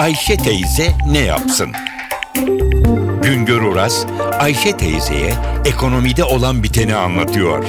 Ayşe 0.00 0.36
teyze 0.36 0.92
ne 1.10 1.18
yapsın? 1.18 1.72
Güngör 3.22 3.62
Oras, 3.62 4.06
Ayşe 4.38 4.76
teyzeye 4.76 5.34
ekonomide 5.64 6.24
olan 6.24 6.62
biteni 6.62 6.94
anlatıyor. 6.94 7.64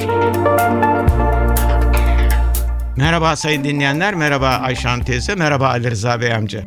Merhaba 2.96 3.36
sayın 3.36 3.64
dinleyenler, 3.64 4.14
merhaba 4.14 4.48
Ayşan 4.48 5.04
teyze, 5.04 5.34
merhaba 5.34 5.68
Ali 5.68 5.90
Rıza 5.90 6.20
Bey 6.20 6.32
amca. 6.32 6.64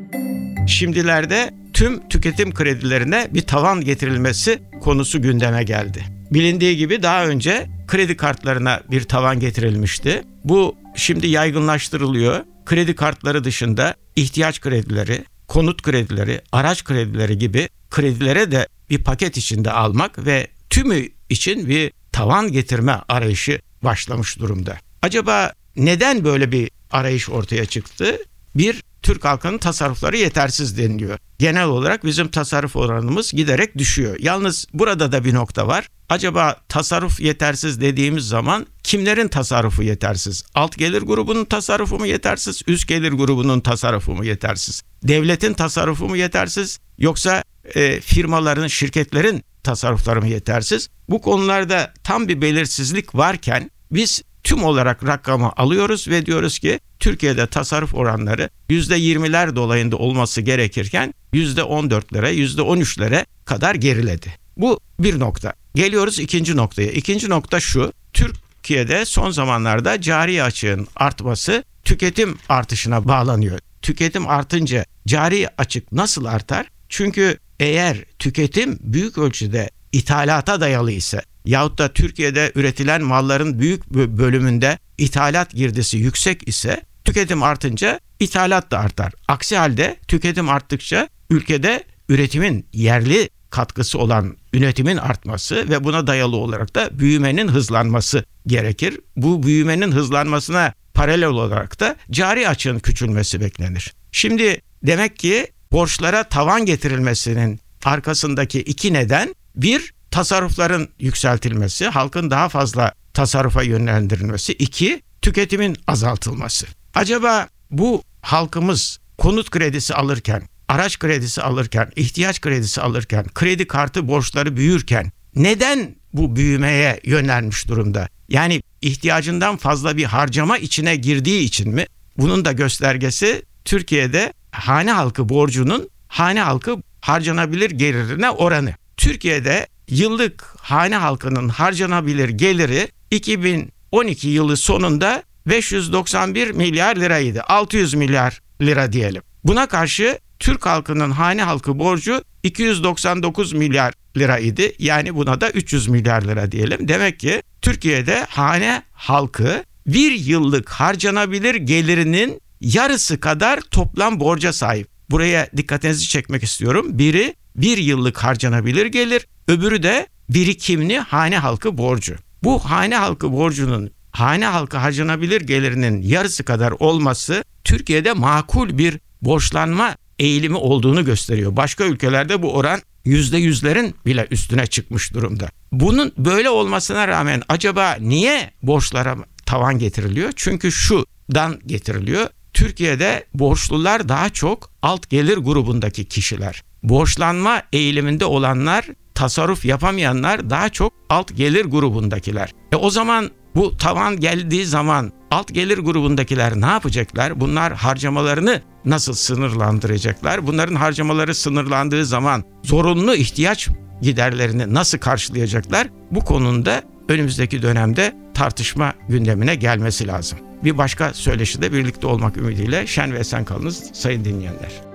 Şimdilerde 0.67 1.53
tüm 1.73 2.09
tüketim 2.09 2.53
kredilerine 2.53 3.27
bir 3.33 3.41
tavan 3.41 3.81
getirilmesi 3.81 4.59
konusu 4.81 5.21
gündeme 5.21 5.63
geldi. 5.63 6.03
Bilindiği 6.31 6.77
gibi 6.77 7.03
daha 7.03 7.25
önce 7.25 7.67
kredi 7.87 8.17
kartlarına 8.17 8.81
bir 8.91 9.03
tavan 9.03 9.39
getirilmişti. 9.39 10.23
Bu 10.43 10.75
şimdi 10.95 11.27
yaygınlaştırılıyor. 11.27 12.43
Kredi 12.65 12.95
kartları 12.95 13.43
dışında 13.43 13.95
ihtiyaç 14.15 14.61
kredileri, 14.61 15.23
konut 15.47 15.81
kredileri, 15.81 16.41
araç 16.51 16.83
kredileri 16.83 17.37
gibi 17.37 17.69
kredilere 17.89 18.51
de 18.51 18.67
bir 18.89 19.03
paket 19.03 19.37
içinde 19.37 19.71
almak 19.71 20.25
ve 20.25 20.47
tümü 20.69 21.09
için 21.29 21.69
bir 21.69 21.91
tavan 22.11 22.51
getirme 22.51 23.01
arayışı 23.07 23.59
başlamış 23.83 24.39
durumda. 24.39 24.77
Acaba 25.01 25.53
neden 25.75 26.23
böyle 26.23 26.51
bir 26.51 26.71
arayış 26.91 27.29
ortaya 27.29 27.65
çıktı? 27.65 28.17
Bir, 28.55 28.83
Türk 29.01 29.25
halkının 29.25 29.57
tasarrufları 29.57 30.17
yetersiz 30.17 30.77
deniliyor. 30.77 31.19
Genel 31.39 31.65
olarak 31.65 32.05
bizim 32.05 32.27
tasarruf 32.27 32.75
oranımız 32.75 33.31
giderek 33.31 33.77
düşüyor. 33.77 34.15
Yalnız 34.19 34.67
burada 34.73 35.11
da 35.11 35.25
bir 35.25 35.33
nokta 35.33 35.67
var. 35.67 35.87
Acaba 36.09 36.55
tasarruf 36.69 37.19
yetersiz 37.19 37.81
dediğimiz 37.81 38.27
zaman 38.27 38.65
kimlerin 38.83 39.27
tasarrufu 39.27 39.83
yetersiz? 39.83 40.43
Alt 40.55 40.77
gelir 40.77 41.01
grubunun 41.01 41.45
tasarrufu 41.45 41.99
mu 41.99 42.05
yetersiz? 42.05 42.61
Üst 42.67 42.87
gelir 42.87 43.11
grubunun 43.11 43.59
tasarrufu 43.59 44.11
mu 44.11 44.25
yetersiz? 44.25 44.81
Devletin 45.03 45.53
tasarrufu 45.53 46.09
mu 46.09 46.17
yetersiz? 46.17 46.79
Yoksa 46.97 47.43
e, 47.75 48.01
firmaların, 48.01 48.67
şirketlerin 48.67 49.43
tasarrufları 49.63 50.21
mı 50.21 50.27
yetersiz? 50.27 50.89
Bu 51.09 51.21
konularda 51.21 51.93
tam 52.03 52.27
bir 52.27 52.41
belirsizlik 52.41 53.15
varken 53.15 53.71
biz 53.91 54.21
tüm 54.43 54.63
olarak 54.63 55.05
rakamı 55.05 55.51
alıyoruz 55.57 56.07
ve 56.07 56.25
diyoruz 56.25 56.59
ki 56.59 56.79
Türkiye'de 56.99 57.47
tasarruf 57.47 57.95
oranları 57.95 58.49
%20'ler 58.69 59.55
dolayında 59.55 59.97
olması 59.97 60.41
gerekirken 60.41 61.13
%14'lere, 61.33 62.33
%13'lere 62.33 63.25
kadar 63.45 63.75
geriledi. 63.75 64.44
Bu 64.57 64.79
bir 64.99 65.19
nokta. 65.19 65.53
Geliyoruz 65.75 66.19
ikinci 66.19 66.57
noktaya. 66.57 66.91
İkinci 66.91 67.29
nokta 67.29 67.59
şu. 67.59 67.93
Türkiye'de 68.13 69.05
son 69.05 69.31
zamanlarda 69.31 70.01
cari 70.01 70.43
açığın 70.43 70.87
artması 70.95 71.63
tüketim 71.83 72.37
artışına 72.49 73.07
bağlanıyor. 73.07 73.59
Tüketim 73.81 74.27
artınca 74.27 74.85
cari 75.07 75.49
açık 75.57 75.91
nasıl 75.91 76.25
artar? 76.25 76.67
Çünkü 76.89 77.37
eğer 77.59 77.97
tüketim 78.19 78.79
büyük 78.81 79.17
ölçüde 79.17 79.69
ithalata 79.91 80.61
dayalı 80.61 80.91
ise 80.91 81.21
yahut 81.45 81.77
da 81.77 81.93
Türkiye'de 81.93 82.51
üretilen 82.55 83.03
malların 83.03 83.59
büyük 83.59 83.89
bölümünde 83.93 84.79
ithalat 84.97 85.51
girdisi 85.51 85.97
yüksek 85.97 86.47
ise 86.47 86.81
tüketim 87.05 87.43
artınca 87.43 87.99
ithalat 88.19 88.71
da 88.71 88.79
artar. 88.79 89.13
Aksi 89.27 89.57
halde 89.57 89.97
tüketim 90.07 90.49
arttıkça 90.49 91.09
ülkede 91.29 91.83
üretimin 92.09 92.65
yerli 92.73 93.29
katkısı 93.55 93.99
olan 93.99 94.37
üretimin 94.53 94.97
artması 94.97 95.69
ve 95.69 95.83
buna 95.83 96.07
dayalı 96.07 96.35
olarak 96.35 96.75
da 96.75 96.99
büyümenin 96.99 97.47
hızlanması 97.47 98.23
gerekir. 98.47 98.99
Bu 99.15 99.43
büyümenin 99.43 99.91
hızlanmasına 99.91 100.73
paralel 100.93 101.27
olarak 101.27 101.79
da 101.79 101.95
cari 102.11 102.49
açığın 102.49 102.79
küçülmesi 102.79 103.41
beklenir. 103.41 103.93
Şimdi 104.11 104.61
demek 104.83 105.19
ki 105.19 105.47
borçlara 105.71 106.23
tavan 106.23 106.65
getirilmesinin 106.65 107.59
arkasındaki 107.85 108.59
iki 108.59 108.93
neden 108.93 109.35
bir 109.55 109.93
tasarrufların 110.11 110.89
yükseltilmesi, 110.99 111.87
halkın 111.87 112.31
daha 112.31 112.49
fazla 112.49 112.93
tasarrufa 113.13 113.63
yönlendirilmesi, 113.63 114.53
iki 114.53 115.01
tüketimin 115.21 115.77
azaltılması. 115.87 116.65
Acaba 116.93 117.47
bu 117.71 118.03
halkımız 118.21 118.99
konut 119.17 119.49
kredisi 119.49 119.93
alırken, 119.93 120.43
araç 120.67 120.99
kredisi 120.99 121.41
alırken, 121.41 121.91
ihtiyaç 121.95 122.41
kredisi 122.41 122.81
alırken, 122.81 123.25
kredi 123.33 123.67
kartı 123.67 124.07
borçları 124.07 124.57
büyürken 124.57 125.11
neden 125.35 125.95
bu 126.13 126.35
büyümeye 126.35 126.99
yönelmiş 127.03 127.67
durumda? 127.67 128.09
Yani 128.29 128.61
ihtiyacından 128.81 129.57
fazla 129.57 129.97
bir 129.97 130.03
harcama 130.03 130.57
içine 130.57 130.95
girdiği 130.95 131.43
için 131.43 131.73
mi? 131.73 131.85
Bunun 132.17 132.45
da 132.45 132.51
göstergesi 132.51 133.43
Türkiye'de 133.65 134.33
hane 134.51 134.91
halkı 134.91 135.29
borcunun 135.29 135.89
hane 136.07 136.41
halkı 136.41 136.77
harcanabilir 137.01 137.71
gelirine 137.71 138.29
oranı. 138.29 138.73
Türkiye'de 138.97 139.67
yıllık 139.89 140.43
hane 140.57 140.95
halkının 140.95 141.49
harcanabilir 141.49 142.29
geliri 142.29 142.87
2012 143.11 144.27
yılı 144.27 144.57
sonunda 144.57 145.23
591 145.45 146.51
milyar 146.51 146.95
liraydı. 146.95 147.41
600 147.43 147.93
milyar 147.93 148.41
lira 148.61 148.91
diyelim. 148.91 149.21
Buna 149.43 149.67
karşı 149.67 150.19
Türk 150.39 150.65
halkının 150.65 151.11
hane 151.11 151.43
halkı 151.43 151.79
borcu 151.79 152.23
299 152.43 153.53
milyar 153.53 153.93
lira 154.17 154.39
idi. 154.39 154.75
Yani 154.79 155.15
buna 155.15 155.41
da 155.41 155.49
300 155.49 155.87
milyar 155.87 156.21
lira 156.21 156.51
diyelim. 156.51 156.87
Demek 156.87 157.19
ki 157.19 157.43
Türkiye'de 157.61 158.25
hane 158.29 158.83
halkı 158.91 159.63
bir 159.87 160.11
yıllık 160.11 160.69
harcanabilir 160.69 161.55
gelirinin 161.55 162.41
yarısı 162.61 163.19
kadar 163.19 163.61
toplam 163.61 164.19
borca 164.19 164.53
sahip. 164.53 164.87
Buraya 165.09 165.49
dikkatinizi 165.57 166.07
çekmek 166.07 166.43
istiyorum. 166.43 166.85
Biri 166.89 167.35
bir 167.55 167.77
yıllık 167.77 168.17
harcanabilir 168.17 168.85
gelir, 168.85 169.27
öbürü 169.47 169.83
de 169.83 170.07
birikimli 170.29 170.99
hane 170.99 171.37
halkı 171.37 171.77
borcu. 171.77 172.15
Bu 172.43 172.59
hane 172.59 172.95
halkı 172.95 173.31
borcunun 173.31 173.91
hane 174.11 174.45
halkı 174.45 174.77
harcanabilir 174.77 175.41
gelirinin 175.41 176.01
yarısı 176.01 176.43
kadar 176.43 176.71
olması 176.71 177.43
Türkiye'de 177.63 178.13
makul 178.13 178.77
bir 178.77 178.99
borçlanma 179.21 179.95
eğilimi 180.19 180.57
olduğunu 180.57 181.05
gösteriyor. 181.05 181.55
Başka 181.55 181.83
ülkelerde 181.83 182.41
bu 182.41 182.53
oran 182.53 182.81
yüzde 183.05 183.37
yüzlerin 183.37 183.95
bile 184.05 184.27
üstüne 184.31 184.67
çıkmış 184.67 185.13
durumda. 185.13 185.49
Bunun 185.71 186.11
böyle 186.17 186.49
olmasına 186.49 187.07
rağmen 187.07 187.41
acaba 187.49 187.97
niye 187.99 188.51
borçlara 188.63 189.15
tavan 189.45 189.79
getiriliyor? 189.79 190.31
Çünkü 190.35 190.71
şudan 190.71 191.59
getiriliyor. 191.65 192.27
Türkiye'de 192.53 193.25
borçlular 193.33 194.09
daha 194.09 194.29
çok 194.29 194.71
alt 194.81 195.09
gelir 195.09 195.37
grubundaki 195.37 196.05
kişiler. 196.05 196.63
Borçlanma 196.83 197.61
eğiliminde 197.73 198.25
olanlar, 198.25 198.85
tasarruf 199.15 199.65
yapamayanlar 199.65 200.49
daha 200.49 200.69
çok 200.69 200.93
alt 201.09 201.37
gelir 201.37 201.65
grubundakiler. 201.65 202.51
E 202.71 202.75
o 202.75 202.89
zaman 202.89 203.31
bu 203.55 203.77
tavan 203.77 204.19
geldiği 204.19 204.65
zaman 204.65 205.11
alt 205.31 205.53
gelir 205.53 205.77
grubundakiler 205.77 206.61
ne 206.61 206.65
yapacaklar? 206.65 207.39
Bunlar 207.39 207.73
harcamalarını 207.73 208.61
nasıl 208.85 209.13
sınırlandıracaklar? 209.13 210.47
Bunların 210.47 210.75
harcamaları 210.75 211.35
sınırlandığı 211.35 212.05
zaman 212.05 212.43
zorunlu 212.63 213.15
ihtiyaç 213.15 213.69
giderlerini 214.01 214.73
nasıl 214.73 214.97
karşılayacaklar? 214.97 215.87
Bu 216.11 216.19
konuda 216.19 216.81
önümüzdeki 217.09 217.61
dönemde 217.61 218.15
tartışma 218.33 218.93
gündemine 219.09 219.55
gelmesi 219.55 220.07
lazım. 220.07 220.39
Bir 220.63 220.77
başka 220.77 221.13
söyleşide 221.13 221.73
birlikte 221.73 222.07
olmak 222.07 222.37
ümidiyle 222.37 222.87
şen 222.87 223.13
ve 223.13 223.19
esen 223.19 223.45
kalınız 223.45 223.83
sayın 223.93 224.25
dinleyenler. 224.25 224.94